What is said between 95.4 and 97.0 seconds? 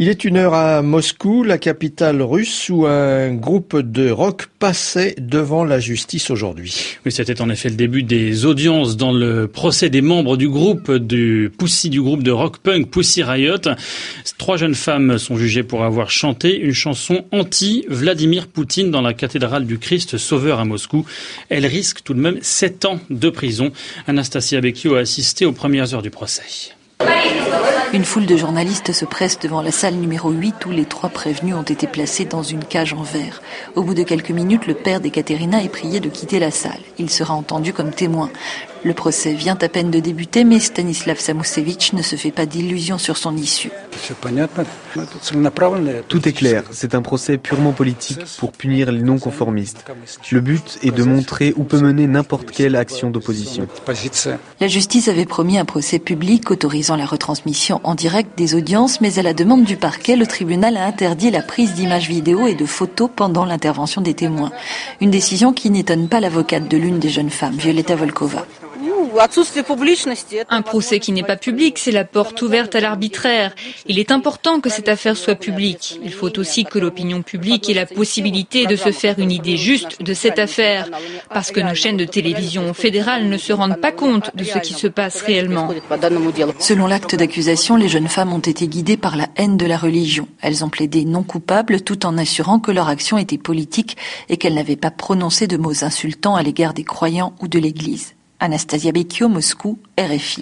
de mots insultants à l'égard des